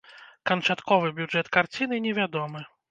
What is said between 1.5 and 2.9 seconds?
карціны невядомы.